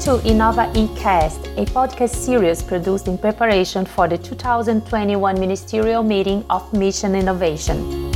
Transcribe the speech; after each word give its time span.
to 0.00 0.16
Innova 0.24 0.72
eCast, 0.72 1.44
a 1.58 1.66
podcast 1.66 2.14
series 2.14 2.62
produced 2.62 3.06
in 3.06 3.18
preparation 3.18 3.84
for 3.84 4.08
the 4.08 4.16
2021 4.16 5.38
Ministerial 5.38 6.02
Meeting 6.02 6.42
of 6.48 6.72
Mission 6.72 7.14
Innovation. 7.14 8.10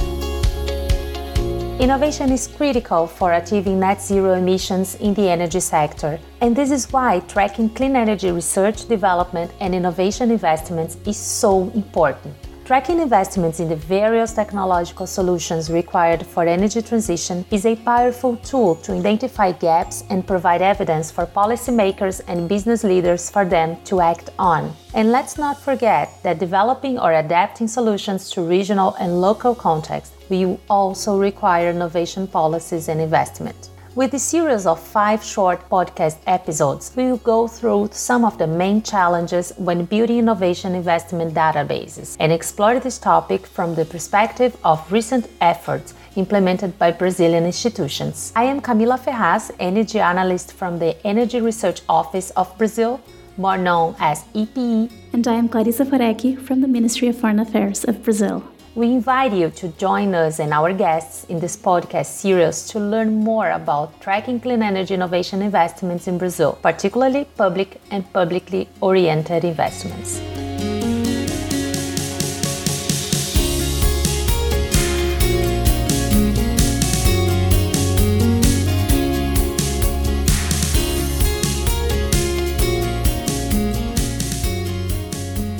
Innovation 1.78 2.32
is 2.32 2.46
critical 2.48 3.06
for 3.06 3.34
achieving 3.34 3.80
net 3.80 4.00
zero 4.00 4.32
emissions 4.32 4.94
in 4.94 5.12
the 5.12 5.28
energy 5.28 5.60
sector, 5.60 6.18
and 6.40 6.56
this 6.56 6.70
is 6.70 6.90
why 6.90 7.20
tracking 7.20 7.68
clean 7.68 7.96
energy 7.96 8.30
research, 8.30 8.88
development, 8.88 9.50
and 9.60 9.74
innovation 9.74 10.30
investments 10.30 10.96
is 11.04 11.18
so 11.18 11.70
important. 11.74 12.34
Tracking 12.64 12.98
investments 12.98 13.60
in 13.60 13.68
the 13.68 13.76
various 13.76 14.32
technological 14.32 15.06
solutions 15.06 15.68
required 15.68 16.26
for 16.26 16.46
energy 16.46 16.80
transition 16.80 17.44
is 17.50 17.66
a 17.66 17.76
powerful 17.76 18.36
tool 18.36 18.76
to 18.76 18.92
identify 18.92 19.52
gaps 19.52 20.02
and 20.08 20.26
provide 20.26 20.62
evidence 20.62 21.10
for 21.10 21.26
policymakers 21.26 22.22
and 22.26 22.48
business 22.48 22.82
leaders 22.82 23.28
for 23.28 23.44
them 23.44 23.76
to 23.84 24.00
act 24.00 24.30
on. 24.38 24.74
And 24.94 25.12
let's 25.12 25.36
not 25.36 25.60
forget 25.60 26.22
that 26.22 26.38
developing 26.38 26.98
or 26.98 27.12
adapting 27.12 27.68
solutions 27.68 28.30
to 28.30 28.40
regional 28.40 28.94
and 28.94 29.20
local 29.20 29.54
contexts 29.54 30.16
will 30.30 30.58
also 30.70 31.18
require 31.18 31.68
innovation 31.68 32.26
policies 32.26 32.88
and 32.88 32.98
investment. 32.98 33.68
With 33.96 34.10
this 34.10 34.24
series 34.24 34.66
of 34.66 34.80
five 34.80 35.22
short 35.22 35.70
podcast 35.70 36.16
episodes, 36.26 36.90
we 36.96 37.04
will 37.04 37.18
go 37.18 37.46
through 37.46 37.90
some 37.92 38.24
of 38.24 38.38
the 38.38 38.46
main 38.48 38.82
challenges 38.82 39.52
when 39.56 39.84
building 39.84 40.18
innovation 40.18 40.74
investment 40.74 41.32
databases 41.32 42.16
and 42.18 42.32
explore 42.32 42.80
this 42.80 42.98
topic 42.98 43.46
from 43.46 43.76
the 43.76 43.84
perspective 43.84 44.56
of 44.64 44.90
recent 44.90 45.28
efforts 45.40 45.94
implemented 46.16 46.76
by 46.76 46.90
Brazilian 46.90 47.44
institutions. 47.44 48.32
I 48.34 48.44
am 48.44 48.60
Camila 48.60 48.98
Ferraz, 48.98 49.52
energy 49.60 50.00
analyst 50.00 50.54
from 50.54 50.80
the 50.80 50.96
Energy 51.06 51.40
Research 51.40 51.82
Office 51.88 52.30
of 52.30 52.58
Brazil, 52.58 53.00
more 53.36 53.58
known 53.58 53.94
as 54.00 54.24
EPE. 54.34 54.90
And 55.12 55.28
I 55.28 55.34
am 55.34 55.48
Clarissa 55.48 55.84
Forecchi 55.84 56.36
from 56.36 56.62
the 56.62 56.68
Ministry 56.68 57.06
of 57.06 57.16
Foreign 57.16 57.38
Affairs 57.38 57.84
of 57.84 58.02
Brazil. 58.02 58.42
We 58.76 58.88
invite 58.88 59.32
you 59.32 59.50
to 59.50 59.68
join 59.78 60.16
us 60.16 60.40
and 60.40 60.52
our 60.52 60.72
guests 60.72 61.22
in 61.28 61.38
this 61.38 61.56
podcast 61.56 62.06
series 62.06 62.66
to 62.70 62.80
learn 62.80 63.22
more 63.22 63.50
about 63.50 64.00
tracking 64.00 64.40
clean 64.40 64.64
energy 64.64 64.94
innovation 64.94 65.42
investments 65.42 66.08
in 66.08 66.18
Brazil, 66.18 66.58
particularly 66.60 67.24
public 67.36 67.80
and 67.92 68.12
publicly 68.12 68.68
oriented 68.80 69.44
investments. 69.44 70.18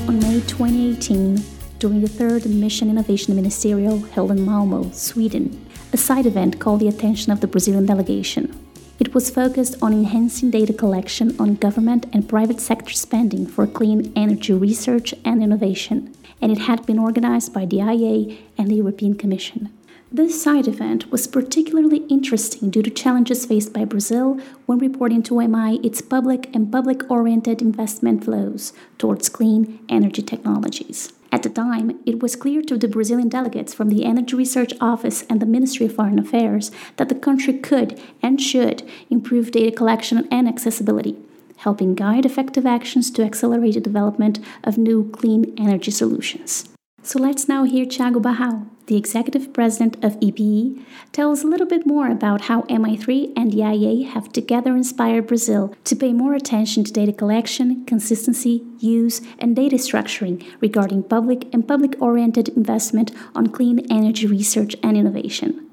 On 0.09 0.19
May 0.19 0.41
2018, 0.49 1.54
during 1.79 2.01
the 2.01 2.09
third 2.09 2.47
Mission 2.47 2.91
Innovation 2.91 3.35
Ministerial 3.35 4.01
held 4.01 4.31
in 4.31 4.45
Malmo, 4.45 4.91
Sweden, 4.91 5.67
a 5.93 5.97
side 5.97 6.27
event 6.27 6.59
called 6.59 6.81
the 6.81 6.89
attention 6.89 7.33
of 7.33 7.41
the 7.41 7.47
Brazilian 7.47 7.87
delegation. 7.87 8.59
It 9.01 9.13
was 9.13 9.31
focused 9.31 9.77
on 9.83 9.93
enhancing 9.93 10.51
data 10.51 10.73
collection 10.73 11.35
on 11.39 11.57
government 11.57 12.07
and 12.13 12.29
private 12.29 12.61
sector 12.61 12.93
spending 12.93 13.47
for 13.47 13.67
clean 13.67 14.13
energy 14.15 14.53
research 14.53 15.15
and 15.25 15.43
innovation, 15.43 16.15
and 16.41 16.53
it 16.53 16.59
had 16.59 16.87
been 16.87 16.99
organized 16.99 17.53
by 17.53 17.67
the 17.67 17.79
IEA 17.79 18.39
and 18.57 18.69
the 18.69 18.77
European 18.77 19.17
Commission. 19.17 19.73
This 20.13 20.41
side 20.41 20.69
event 20.69 21.11
was 21.11 21.27
particularly 21.27 22.05
interesting 22.07 22.71
due 22.71 22.83
to 22.83 22.91
challenges 22.91 23.47
faced 23.47 23.73
by 23.73 23.85
Brazil 23.85 24.39
when 24.67 24.79
reporting 24.79 25.25
to 25.25 25.41
MI 25.41 25.81
its 25.83 26.01
public 26.01 26.55
and 26.55 26.71
public 26.71 27.11
oriented 27.11 27.61
investment 27.61 28.23
flows 28.23 28.73
towards 28.97 29.29
clean 29.29 29.85
energy 29.89 30.23
technologies. 30.23 31.13
At 31.35 31.43
the 31.43 31.51
time, 31.51 31.99
it 32.07 32.23
was 32.23 32.37
clear 32.37 32.63
to 32.63 32.79
the 32.79 32.87
Brazilian 32.87 33.29
delegates 33.29 33.75
from 33.75 33.89
the 33.89 34.05
Energy 34.05 34.37
Research 34.37 34.73
Office 34.81 35.25
and 35.29 35.43
the 35.43 35.47
Ministry 35.47 35.87
of 35.87 35.97
Foreign 35.97 36.21
Affairs 36.21 36.71
that 36.97 37.09
the 37.09 37.17
country 37.17 37.55
could 37.59 38.01
and 38.23 38.41
should 38.41 38.89
improve 39.11 39.51
data 39.51 39.75
collection 39.77 40.29
and 40.31 40.47
accessibility, 40.47 41.17
helping 41.57 41.97
guide 41.97 42.25
effective 42.25 42.67
actions 42.67 43.11
to 43.11 43.25
accelerate 43.25 43.75
the 43.75 43.81
development 43.81 44.39
of 44.63 44.79
new 44.79 45.11
clean 45.11 45.53
energy 45.59 45.91
solutions. 45.91 46.69
So 47.03 47.19
let's 47.19 47.49
now 47.49 47.65
hear 47.65 47.85
Thiago 47.85 48.23
Barral, 48.23 48.69
the 48.87 48.97
executive 48.97 49.53
president 49.53 50.03
of 50.05 50.19
EPE, 50.21 50.85
tell 51.13 51.33
us 51.33 51.43
a 51.43 51.47
little 51.47 51.67
bit 51.67 51.87
more 51.87 52.09
about 52.11 52.43
how 52.43 52.63
MI3 52.63 53.33
and 53.37 53.53
the 53.53 53.59
IEA 53.59 54.09
have 54.09 54.33
together 54.33 54.77
inspired 54.77 55.27
Brazil 55.27 55.75
to 55.85 55.97
pay 55.97 56.13
more 56.13 56.35
attention 56.35 56.85
to 56.85 56.93
data 56.93 57.13
collection, 57.13 57.85
consistency, 57.87 58.65
use, 58.79 59.21
and 59.39 59.57
data 59.57 59.77
structuring 59.77 60.45
regarding 60.61 61.03
public 61.03 61.53
and 61.53 61.67
public 61.67 62.01
oriented 62.01 62.49
investment 62.51 63.11
on 63.35 63.47
clean 63.47 63.87
energy 63.91 64.27
research 64.27 64.77
and 64.83 64.97
innovation. 64.97 65.64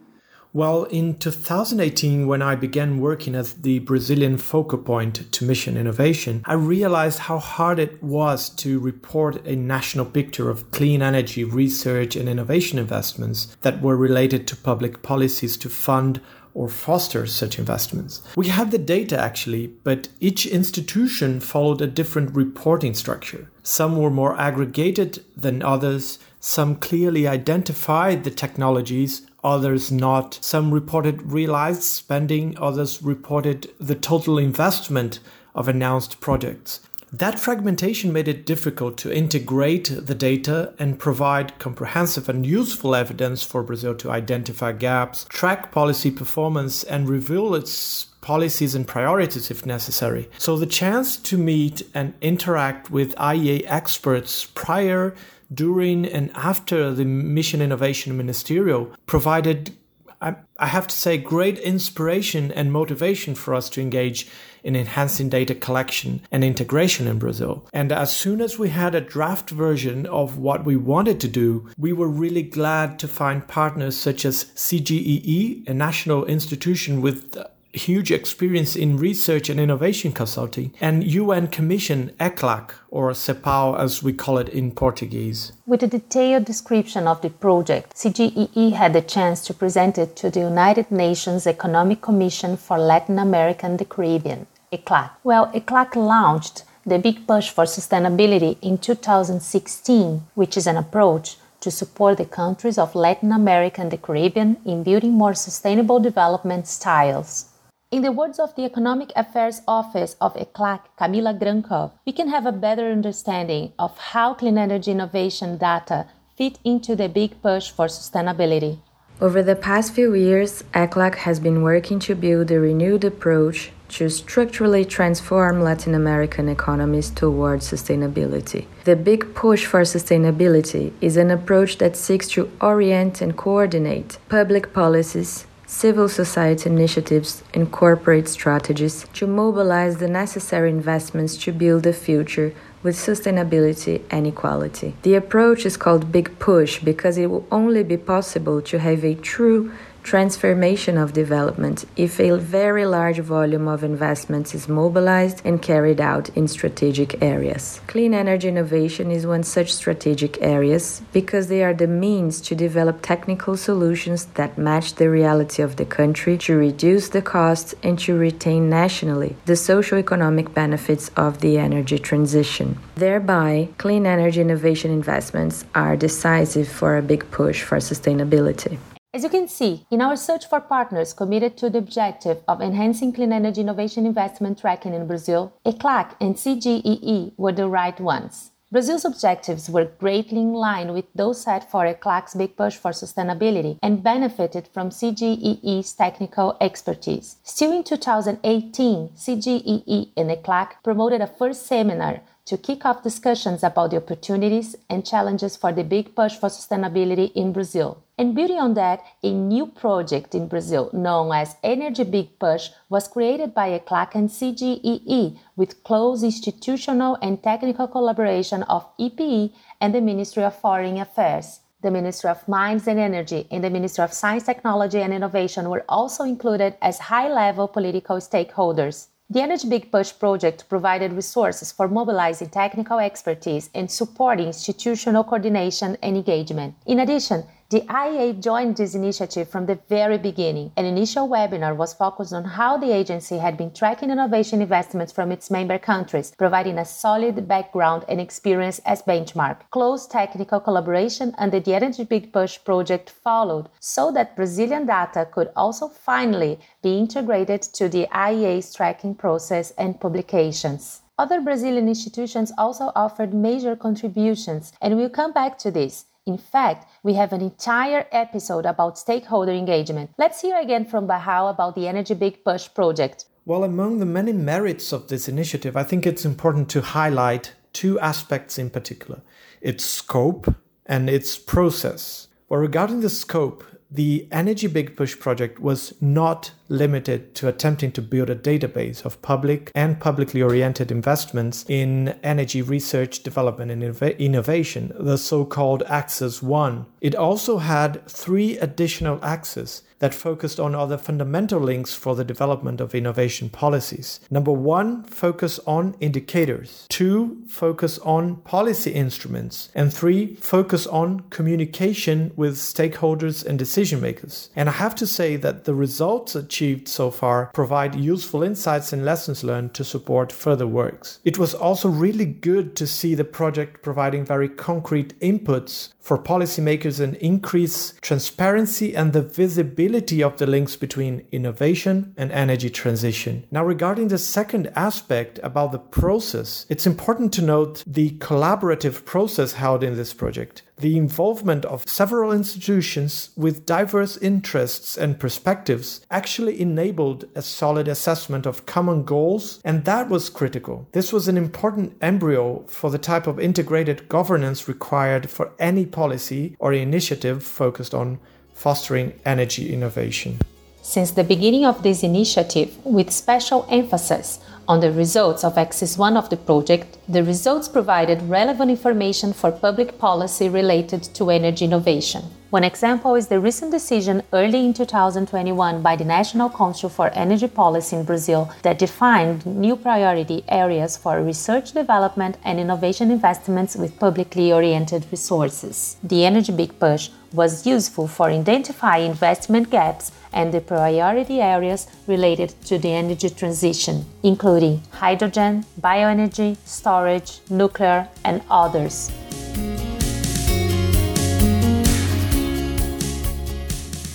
Well, 0.53 0.83
in 0.83 1.17
2018, 1.17 2.27
when 2.27 2.41
I 2.41 2.55
began 2.55 2.99
working 2.99 3.35
as 3.35 3.53
the 3.53 3.79
Brazilian 3.79 4.37
focal 4.37 4.79
point 4.79 5.31
to 5.31 5.45
mission 5.45 5.77
innovation, 5.77 6.43
I 6.43 6.55
realized 6.55 7.19
how 7.19 7.39
hard 7.39 7.79
it 7.79 8.03
was 8.03 8.49
to 8.55 8.77
report 8.77 9.47
a 9.47 9.55
national 9.55 10.07
picture 10.07 10.49
of 10.49 10.69
clean 10.71 11.01
energy 11.01 11.45
research 11.45 12.17
and 12.17 12.27
innovation 12.27 12.79
investments 12.79 13.55
that 13.61 13.81
were 13.81 13.95
related 13.95 14.45
to 14.47 14.57
public 14.57 15.01
policies 15.01 15.55
to 15.55 15.69
fund 15.69 16.19
or 16.53 16.67
foster 16.67 17.25
such 17.25 17.57
investments. 17.57 18.21
We 18.35 18.49
had 18.49 18.71
the 18.71 18.77
data 18.77 19.17
actually, 19.17 19.67
but 19.67 20.09
each 20.19 20.45
institution 20.45 21.39
followed 21.39 21.81
a 21.81 21.87
different 21.87 22.35
reporting 22.35 22.93
structure. 22.93 23.49
Some 23.63 23.97
were 23.97 24.09
more 24.09 24.37
aggregated 24.37 25.23
than 25.37 25.63
others, 25.63 26.19
some 26.41 26.75
clearly 26.75 27.25
identified 27.25 28.25
the 28.25 28.31
technologies 28.31 29.21
others 29.43 29.91
not. 29.91 30.39
Some 30.41 30.73
reported 30.73 31.31
realized 31.31 31.83
spending, 31.83 32.57
others 32.57 33.01
reported 33.01 33.71
the 33.79 33.95
total 33.95 34.37
investment 34.37 35.19
of 35.55 35.67
announced 35.67 36.19
projects. 36.19 36.79
That 37.13 37.39
fragmentation 37.39 38.13
made 38.13 38.29
it 38.29 38.45
difficult 38.45 38.97
to 38.99 39.13
integrate 39.13 39.91
the 39.93 40.15
data 40.15 40.73
and 40.79 40.97
provide 40.97 41.59
comprehensive 41.59 42.29
and 42.29 42.45
useful 42.45 42.95
evidence 42.95 43.43
for 43.43 43.63
Brazil 43.63 43.93
to 43.95 44.11
identify 44.11 44.71
gaps, 44.71 45.25
track 45.27 45.73
policy 45.73 46.09
performance, 46.09 46.85
and 46.85 47.09
reveal 47.09 47.53
its 47.53 48.05
policies 48.21 48.75
and 48.75 48.87
priorities 48.87 49.51
if 49.51 49.65
necessary. 49.65 50.29
So, 50.37 50.55
the 50.55 50.65
chance 50.65 51.17
to 51.17 51.37
meet 51.37 51.81
and 51.93 52.13
interact 52.21 52.89
with 52.89 53.13
IEA 53.15 53.65
experts 53.65 54.45
prior 54.45 55.13
during 55.53 56.05
and 56.05 56.31
after 56.35 56.93
the 56.93 57.05
Mission 57.05 57.61
Innovation 57.61 58.15
Ministerial 58.15 58.91
provided, 59.05 59.75
I, 60.21 60.35
have 60.59 60.87
to 60.87 60.95
say, 60.95 61.17
great 61.17 61.57
inspiration 61.59 62.51
and 62.51 62.71
motivation 62.71 63.35
for 63.35 63.55
us 63.55 63.69
to 63.71 63.81
engage 63.81 64.27
in 64.63 64.75
enhancing 64.75 65.29
data 65.29 65.55
collection 65.55 66.21
and 66.31 66.43
integration 66.43 67.07
in 67.07 67.17
Brazil. 67.17 67.67
And 67.73 67.91
as 67.91 68.15
soon 68.15 68.41
as 68.41 68.59
we 68.59 68.69
had 68.69 68.93
a 68.93 69.01
draft 69.01 69.49
version 69.49 70.05
of 70.05 70.37
what 70.37 70.65
we 70.65 70.75
wanted 70.75 71.19
to 71.21 71.27
do, 71.27 71.69
we 71.77 71.93
were 71.93 72.07
really 72.07 72.43
glad 72.43 72.99
to 72.99 73.07
find 73.07 73.47
partners 73.47 73.97
such 73.97 74.23
as 74.23 74.45
CGEE, 74.55 75.67
a 75.67 75.73
national 75.73 76.25
institution 76.25 77.01
with 77.01 77.35
huge 77.73 78.11
experience 78.11 78.75
in 78.75 78.97
research 78.97 79.49
and 79.49 79.59
innovation 79.59 80.11
consulting, 80.11 80.73
and 80.81 81.03
UN 81.03 81.47
Commission 81.47 82.11
ECLAC, 82.19 82.71
or 82.89 83.11
CEPAL 83.11 83.79
as 83.79 84.03
we 84.03 84.13
call 84.13 84.37
it 84.37 84.49
in 84.49 84.71
Portuguese. 84.71 85.53
With 85.65 85.83
a 85.83 85.87
detailed 85.87 86.45
description 86.45 87.07
of 87.07 87.21
the 87.21 87.29
project, 87.29 87.95
CGEE 87.95 88.73
had 88.73 88.93
the 88.93 89.01
chance 89.01 89.45
to 89.45 89.53
present 89.53 89.97
it 89.97 90.15
to 90.17 90.29
the 90.29 90.41
United 90.41 90.91
Nations 90.91 91.47
Economic 91.47 92.01
Commission 92.01 92.57
for 92.57 92.77
Latin 92.77 93.19
America 93.19 93.65
and 93.65 93.79
the 93.79 93.85
Caribbean, 93.85 94.47
ECLAC. 94.71 95.11
Well, 95.23 95.51
ECLAC 95.53 95.95
launched 95.95 96.63
the 96.85 96.99
Big 96.99 97.27
Push 97.27 97.49
for 97.49 97.65
Sustainability 97.65 98.57
in 98.61 98.77
2016, 98.77 100.23
which 100.35 100.57
is 100.57 100.67
an 100.67 100.77
approach 100.77 101.37
to 101.61 101.69
support 101.69 102.17
the 102.17 102.25
countries 102.25 102.79
of 102.79 102.95
Latin 102.95 103.31
America 103.31 103.81
and 103.81 103.91
the 103.91 103.97
Caribbean 103.97 104.57
in 104.65 104.81
building 104.81 105.13
more 105.13 105.35
sustainable 105.35 105.99
development 105.99 106.67
styles. 106.67 107.50
In 107.91 108.03
the 108.03 108.11
words 108.13 108.39
of 108.39 108.55
the 108.55 108.63
Economic 108.63 109.11
Affairs 109.17 109.63
Office 109.67 110.15
of 110.21 110.33
ECLAC, 110.35 110.79
Camila 110.97 111.37
Gramkow, 111.37 111.91
we 112.05 112.13
can 112.13 112.29
have 112.29 112.45
a 112.45 112.53
better 112.53 112.89
understanding 112.89 113.73
of 113.77 113.97
how 113.97 114.33
clean 114.33 114.57
energy 114.57 114.91
innovation 114.91 115.57
data 115.57 116.07
fit 116.37 116.57
into 116.63 116.95
the 116.95 117.09
big 117.09 117.41
push 117.41 117.69
for 117.69 117.87
sustainability. 117.87 118.79
Over 119.19 119.43
the 119.43 119.57
past 119.57 119.91
few 119.91 120.13
years, 120.13 120.63
ECLAC 120.73 121.15
has 121.27 121.41
been 121.41 121.63
working 121.63 121.99
to 121.99 122.15
build 122.15 122.49
a 122.49 122.61
renewed 122.61 123.03
approach 123.03 123.73
to 123.89 124.07
structurally 124.09 124.85
transform 124.85 125.61
Latin 125.61 125.93
American 125.93 126.47
economies 126.47 127.09
towards 127.09 127.69
sustainability. 127.69 128.67
The 128.85 128.95
Big 128.95 129.35
Push 129.35 129.65
for 129.65 129.81
Sustainability 129.81 130.93
is 131.01 131.17
an 131.17 131.29
approach 131.29 131.77
that 131.79 131.97
seeks 131.97 132.29
to 132.29 132.49
orient 132.61 133.19
and 133.19 133.35
coordinate 133.35 134.17
public 134.29 134.71
policies, 134.71 135.45
civil 135.71 136.09
society 136.09 136.69
initiatives, 136.69 137.43
and 137.53 137.71
corporate 137.71 138.27
strategies 138.27 139.07
to 139.13 139.25
mobilize 139.25 139.97
the 139.97 140.07
necessary 140.07 140.69
investments 140.69 141.37
to 141.37 141.51
build 141.51 141.87
a 141.87 141.93
future 141.93 142.53
with 142.83 142.95
sustainability 142.95 144.01
and 144.11 144.27
equality. 144.27 144.93
The 145.03 145.15
approach 145.15 145.65
is 145.65 145.77
called 145.77 146.11
Big 146.11 146.37
Push 146.39 146.79
because 146.83 147.17
it 147.17 147.27
will 147.27 147.47
only 147.51 147.83
be 147.83 147.95
possible 147.95 148.61
to 148.63 148.79
have 148.79 149.05
a 149.05 149.15
true 149.15 149.71
transformation 150.03 150.97
of 150.97 151.13
development 151.13 151.85
if 151.95 152.19
a 152.19 152.37
very 152.37 152.85
large 152.85 153.19
volume 153.19 153.67
of 153.67 153.83
investments 153.83 154.53
is 154.53 154.67
mobilized 154.67 155.41
and 155.45 155.61
carried 155.61 156.01
out 156.01 156.29
in 156.29 156.47
strategic 156.47 157.21
areas. 157.21 157.81
Clean 157.87 158.13
energy 158.13 158.47
innovation 158.47 159.11
is 159.11 159.25
one 159.25 159.43
such 159.43 159.73
strategic 159.73 160.41
areas 160.41 161.01
because 161.13 161.47
they 161.47 161.63
are 161.63 161.73
the 161.73 161.87
means 161.87 162.41
to 162.41 162.55
develop 162.55 163.01
technical 163.01 163.55
solutions 163.55 164.25
that 164.33 164.57
match 164.57 164.95
the 164.95 165.09
reality 165.09 165.61
of 165.61 165.75
the 165.75 165.85
country 165.85 166.37
to 166.37 166.55
reduce 166.55 167.09
the 167.09 167.21
costs 167.21 167.75
and 167.83 167.97
to 167.99 168.17
retain 168.17 168.69
nationally 168.69 169.35
the 169.45 169.55
socio-economic 169.55 170.53
benefits 170.53 171.09
of 171.15 171.41
the 171.41 171.57
energy 171.57 171.99
transition. 171.99 172.77
Thereby, 172.95 173.69
clean 173.77 174.05
energy 174.05 174.41
innovation 174.41 174.91
investments 174.91 175.65
are 175.75 175.95
decisive 175.95 176.67
for 176.67 176.97
a 176.97 177.01
big 177.01 177.29
push 177.31 177.61
for 177.61 177.77
sustainability. 177.77 178.77
As 179.13 179.23
you 179.23 179.29
can 179.29 179.49
see, 179.49 179.85
in 179.91 180.01
our 180.01 180.15
search 180.15 180.47
for 180.47 180.61
partners 180.61 181.11
committed 181.11 181.57
to 181.57 181.69
the 181.69 181.79
objective 181.79 182.37
of 182.47 182.61
enhancing 182.61 183.11
clean 183.11 183.33
energy 183.33 183.59
innovation 183.59 184.05
investment 184.05 184.57
tracking 184.57 184.93
in 184.93 185.05
Brazil, 185.05 185.51
ECLAC 185.65 186.15
and 186.21 186.35
CGEE 186.35 187.33
were 187.35 187.51
the 187.51 187.67
right 187.67 187.99
ones. 187.99 188.51
Brazil's 188.71 189.03
objectives 189.03 189.69
were 189.69 189.83
greatly 189.99 190.39
in 190.39 190.53
line 190.53 190.93
with 190.93 191.03
those 191.13 191.41
set 191.41 191.69
for 191.69 191.83
ECLAC's 191.85 192.35
big 192.35 192.55
push 192.55 192.77
for 192.77 192.91
sustainability 192.91 193.77
and 193.83 194.01
benefited 194.01 194.69
from 194.69 194.91
CGEE's 194.91 195.91
technical 195.91 196.55
expertise. 196.61 197.35
Still 197.43 197.73
in 197.73 197.83
2018, 197.83 199.09
CGEE 199.09 200.11
and 200.15 200.31
ECLAC 200.31 200.75
promoted 200.85 201.19
a 201.19 201.27
first 201.27 201.67
seminar 201.67 202.21
to 202.45 202.57
kick 202.57 202.85
off 202.85 203.03
discussions 203.03 203.63
about 203.63 203.91
the 203.91 203.97
opportunities 203.97 204.75
and 204.89 205.05
challenges 205.05 205.55
for 205.55 205.71
the 205.71 205.83
big 205.83 206.15
push 206.15 206.35
for 206.35 206.49
sustainability 206.49 207.31
in 207.33 207.53
Brazil. 207.53 208.03
And 208.17 208.35
building 208.35 208.59
on 208.59 208.75
that, 208.75 209.03
a 209.23 209.31
new 209.31 209.65
project 209.65 210.35
in 210.35 210.47
Brazil 210.47 210.89
known 210.93 211.33
as 211.33 211.55
Energy 211.63 212.03
Big 212.03 212.37
Push 212.37 212.69
was 212.87 213.07
created 213.07 213.53
by 213.53 213.79
ECLAC 213.79 214.13
and 214.13 214.29
CGEE 214.29 215.39
with 215.55 215.83
close 215.83 216.21
institutional 216.21 217.17
and 217.21 217.41
technical 217.41 217.87
collaboration 217.87 218.63
of 218.63 218.85
EPE 218.99 219.53
and 219.79 219.95
the 219.95 220.01
Ministry 220.01 220.43
of 220.43 220.55
Foreign 220.55 220.97
Affairs. 220.97 221.61
The 221.81 221.89
Ministry 221.89 222.29
of 222.29 222.47
Mines 222.47 222.87
and 222.87 222.99
Energy 222.99 223.47
and 223.49 223.63
the 223.63 223.71
Ministry 223.71 224.03
of 224.03 224.13
Science, 224.13 224.43
Technology 224.43 225.01
and 225.01 225.11
Innovation 225.11 225.67
were 225.67 225.83
also 225.89 226.23
included 226.23 226.75
as 226.79 226.99
high 226.99 227.27
level 227.27 227.67
political 227.67 228.17
stakeholders. 228.17 229.07
The 229.31 229.41
Energy 229.41 229.69
Big 229.69 229.93
Push 229.93 230.19
project 230.19 230.67
provided 230.67 231.13
resources 231.13 231.71
for 231.71 231.87
mobilizing 231.87 232.49
technical 232.49 232.99
expertise 232.99 233.69
and 233.73 233.89
supporting 233.89 234.47
institutional 234.47 235.23
coordination 235.23 235.95
and 236.03 236.17
engagement. 236.17 236.75
In 236.85 236.99
addition, 236.99 237.45
the 237.71 237.87
IEA 237.87 238.43
joined 238.43 238.75
this 238.75 238.95
initiative 238.95 239.47
from 239.47 239.65
the 239.65 239.79
very 239.87 240.17
beginning. 240.17 240.73
An 240.75 240.83
initial 240.83 241.29
webinar 241.29 241.73
was 241.73 241.93
focused 241.93 242.33
on 242.33 242.43
how 242.43 242.75
the 242.75 242.91
agency 242.93 243.37
had 243.37 243.55
been 243.55 243.71
tracking 243.71 244.11
innovation 244.11 244.61
investments 244.61 245.13
from 245.13 245.31
its 245.31 245.49
member 245.49 245.79
countries, 245.79 246.33
providing 246.37 246.77
a 246.77 246.83
solid 246.83 247.47
background 247.47 248.03
and 248.09 248.19
experience 248.19 248.79
as 248.79 249.01
benchmark. 249.03 249.61
Close 249.69 250.05
technical 250.05 250.59
collaboration 250.59 251.33
under 251.37 251.61
the 251.61 251.73
Energy 251.73 252.03
Big 252.03 252.33
Push 252.33 252.61
project 252.65 253.09
followed 253.09 253.69
so 253.79 254.11
that 254.11 254.35
Brazilian 254.35 254.85
data 254.85 255.25
could 255.31 255.49
also 255.55 255.87
finally 255.87 256.59
be 256.83 256.97
integrated 256.97 257.61
to 257.61 257.87
the 257.87 258.05
IEA's 258.11 258.75
tracking 258.75 259.15
process 259.15 259.71
and 259.77 259.97
publications. 259.97 261.03
Other 261.17 261.39
Brazilian 261.39 261.87
institutions 261.87 262.51
also 262.57 262.91
offered 262.95 263.33
major 263.33 263.77
contributions, 263.77 264.73
and 264.81 264.97
we'll 264.97 265.09
come 265.09 265.31
back 265.31 265.57
to 265.59 265.71
this. 265.71 266.05
In 266.31 266.37
fact, 266.37 266.89
we 267.03 267.15
have 267.15 267.33
an 267.33 267.41
entire 267.41 268.07
episode 268.09 268.65
about 268.65 268.97
stakeholder 268.97 269.51
engagement. 269.51 270.11
Let's 270.17 270.39
hear 270.39 270.57
again 270.57 270.85
from 270.85 271.05
Barral 271.05 271.49
about 271.49 271.75
the 271.75 271.89
Energy 271.89 272.13
Big 272.13 272.41
Push 272.45 272.73
project. 272.73 273.25
Well, 273.43 273.65
among 273.65 273.99
the 273.99 274.05
many 274.05 274.31
merits 274.31 274.93
of 274.93 275.09
this 275.09 275.27
initiative, 275.27 275.75
I 275.75 275.83
think 275.83 276.07
it's 276.07 276.23
important 276.23 276.69
to 276.69 276.79
highlight 276.79 277.53
two 277.73 277.99
aspects 277.99 278.57
in 278.57 278.69
particular 278.69 279.21
its 279.59 279.83
scope 279.83 280.55
and 280.85 281.09
its 281.09 281.37
process. 281.37 282.29
Well, 282.47 282.61
regarding 282.61 283.01
the 283.01 283.09
scope, 283.09 283.65
the 283.91 284.29
Energy 284.31 284.67
Big 284.67 284.95
Push 284.95 285.19
project 285.19 285.59
was 285.59 285.93
not 285.99 286.51
limited 286.71 287.35
to 287.35 287.47
attempting 287.47 287.91
to 287.91 288.01
build 288.01 288.29
a 288.29 288.35
database 288.35 289.05
of 289.05 289.21
public 289.21 289.71
and 289.75 289.99
publicly 289.99 290.41
oriented 290.41 290.91
investments 290.91 291.65
in 291.67 292.09
energy 292.23 292.61
research, 292.61 293.21
development, 293.21 293.69
and 293.71 293.83
innovation, 293.83 294.91
the 294.99 295.17
so 295.17 295.45
called 295.45 295.83
Axis 295.87 296.41
1. 296.41 296.85
It 297.01 297.15
also 297.15 297.57
had 297.57 298.07
three 298.07 298.57
additional 298.57 299.23
axes 299.23 299.83
that 300.01 300.15
focused 300.15 300.59
on 300.59 300.73
other 300.73 300.97
fundamental 300.97 301.59
links 301.59 301.93
for 301.93 302.15
the 302.15 302.23
development 302.23 302.81
of 302.81 302.95
innovation 302.95 303.49
policies. 303.49 304.19
Number 304.31 304.51
one, 304.51 305.03
focus 305.03 305.59
on 305.67 305.95
indicators. 305.99 306.87
Two, 306.89 307.37
focus 307.47 307.99
on 307.99 308.37
policy 308.37 308.91
instruments. 308.91 309.69
And 309.75 309.93
three, 309.93 310.33
focus 310.35 310.87
on 310.87 311.19
communication 311.29 312.31
with 312.35 312.55
stakeholders 312.55 313.45
and 313.45 313.59
decision 313.59 314.01
makers. 314.01 314.49
And 314.55 314.69
I 314.69 314.73
have 314.73 314.95
to 314.95 315.05
say 315.05 315.35
that 315.35 315.65
the 315.65 315.75
results 315.75 316.33
achieved 316.61 316.87
so 316.87 317.09
far 317.09 317.47
provide 317.53 317.95
useful 317.95 318.43
insights 318.43 318.93
and 318.93 319.03
lessons 319.03 319.43
learned 319.43 319.73
to 319.73 319.83
support 319.83 320.31
further 320.31 320.67
works. 320.67 321.19
It 321.25 321.39
was 321.39 321.55
also 321.55 321.89
really 321.89 322.25
good 322.25 322.75
to 322.75 322.85
see 322.85 323.15
the 323.15 323.23
project 323.23 323.81
providing 323.81 324.23
very 324.25 324.47
concrete 324.47 325.19
inputs 325.19 325.89
for 325.99 326.17
policymakers 326.17 326.99
and 326.99 327.15
increase 327.15 327.93
transparency 328.01 328.95
and 328.95 329.13
the 329.13 329.21
visibility 329.21 330.21
of 330.21 330.37
the 330.37 330.47
links 330.47 330.75
between 330.75 331.25
innovation 331.31 332.13
and 332.17 332.31
energy 332.31 332.69
transition. 332.69 333.45
Now, 333.51 333.63
regarding 333.65 334.09
the 334.09 334.17
second 334.17 334.71
aspect 334.75 335.39
about 335.43 335.71
the 335.71 335.79
process, 335.79 336.65
it's 336.69 336.87
important 336.87 337.33
to 337.33 337.41
note 337.41 337.83
the 337.87 338.11
collaborative 338.19 339.05
process 339.05 339.53
held 339.53 339.83
in 339.83 339.95
this 339.95 340.13
project 340.13 340.63
the 340.77 340.97
involvement 340.97 341.65
of 341.65 341.87
several 341.87 342.31
institutions 342.31 343.29
with 343.35 343.65
diverse 343.65 344.17
interests 344.17 344.97
and 344.97 345.19
perspectives 345.19 346.05
actually 346.09 346.59
enabled 346.59 347.25
a 347.35 347.41
solid 347.41 347.87
assessment 347.87 348.45
of 348.45 348.65
common 348.65 349.03
goals, 349.03 349.59
and 349.63 349.85
that 349.85 350.09
was 350.09 350.29
critical. 350.29 350.87
This 350.91 351.13
was 351.13 351.27
an 351.27 351.37
important 351.37 351.95
embryo 352.01 352.65
for 352.67 352.89
the 352.89 352.97
type 352.97 353.27
of 353.27 353.39
integrated 353.39 354.09
governance 354.09 354.67
required 354.67 355.29
for 355.29 355.51
any 355.59 355.85
policy 355.85 356.55
or 356.59 356.73
initiative 356.73 357.43
focused 357.43 357.93
on 357.93 358.19
fostering 358.53 359.13
energy 359.25 359.73
innovation. 359.73 360.39
Since 360.83 361.11
the 361.11 361.23
beginning 361.23 361.65
of 361.65 361.83
this 361.83 362.01
initiative, 362.01 362.75
with 362.83 363.11
special 363.11 363.67
emphasis 363.69 364.39
on 364.71 364.79
the 364.79 364.89
results 364.89 365.43
of 365.43 365.57
Axis 365.57 365.97
1 365.97 366.15
of 366.15 366.29
the 366.29 366.37
project, 366.37 366.97
the 367.05 367.25
results 367.25 367.67
provided 367.67 368.21
relevant 368.29 368.71
information 368.71 369.33
for 369.33 369.51
public 369.51 369.99
policy 369.99 370.47
related 370.47 371.03
to 371.03 371.29
energy 371.29 371.65
innovation. 371.65 372.23
One 372.51 372.65
example 372.65 373.15
is 373.15 373.27
the 373.27 373.39
recent 373.39 373.71
decision 373.71 374.23
early 374.33 374.65
in 374.65 374.73
2021 374.73 375.81
by 375.81 375.95
the 375.95 376.03
National 376.03 376.49
Council 376.49 376.89
for 376.89 377.07
Energy 377.13 377.47
Policy 377.47 377.95
in 377.95 378.03
Brazil 378.03 378.51
that 378.63 378.77
defined 378.77 379.45
new 379.45 379.77
priority 379.77 380.43
areas 380.49 380.97
for 380.97 381.23
research 381.23 381.71
development 381.71 382.35
and 382.43 382.59
innovation 382.59 383.09
investments 383.09 383.77
with 383.77 383.97
publicly 383.97 384.51
oriented 384.51 385.05
resources. 385.11 385.95
The 386.03 386.25
Energy 386.25 386.51
Big 386.51 386.77
Push 386.77 387.09
was 387.31 387.65
useful 387.65 388.09
for 388.09 388.27
identifying 388.27 389.11
investment 389.11 389.69
gaps 389.69 390.11
and 390.33 390.53
the 390.53 390.59
priority 390.59 391.39
areas 391.39 391.87
related 392.05 392.49
to 392.65 392.77
the 392.77 392.91
energy 392.91 393.29
transition, 393.29 394.03
including 394.23 394.81
hydrogen, 394.91 395.65
bioenergy, 395.79 396.57
storage, 396.65 397.39
nuclear, 397.49 398.09
and 398.25 398.41
others. 398.49 399.09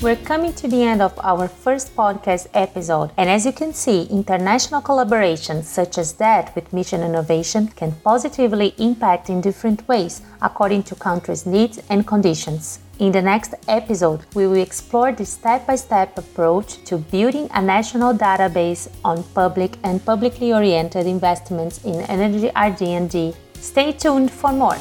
We're 0.03 0.17
coming 0.17 0.53
to 0.57 0.69
the 0.69 0.83
end 0.83 1.01
of 1.01 1.19
our 1.23 1.49
first 1.49 1.97
podcast 1.97 2.49
episode, 2.53 3.13
and 3.17 3.31
as 3.31 3.47
you 3.47 3.53
can 3.53 3.73
see, 3.73 4.03
international 4.11 4.83
collaboration 4.83 5.63
such 5.63 5.97
as 5.97 6.13
that 6.15 6.55
with 6.55 6.71
Mission 6.71 7.03
Innovation 7.03 7.69
can 7.69 7.93
positively 8.05 8.75
impact 8.77 9.31
in 9.31 9.41
different 9.41 9.89
ways 9.89 10.21
according 10.43 10.83
to 10.83 10.95
countries' 10.97 11.47
needs 11.47 11.81
and 11.89 12.07
conditions. 12.07 12.81
In 12.99 13.11
the 13.11 13.23
next 13.23 13.55
episode, 13.69 14.21
we 14.35 14.47
will 14.47 14.61
explore 14.61 15.13
the 15.13 15.25
step 15.25 15.67
by 15.67 15.77
step 15.77 16.19
approach 16.19 16.85
to 16.85 16.99
building 16.99 17.49
a 17.55 17.63
national 17.63 18.13
database 18.13 18.91
on 19.03 19.23
public 19.33 19.79
and 19.83 20.05
publicly 20.05 20.53
oriented 20.53 21.07
investments 21.07 21.83
in 21.87 22.03
energy 22.03 22.51
RD&D. 22.55 23.35
Stay 23.55 23.93
tuned 23.93 24.31
for 24.31 24.53
more. 24.53 24.77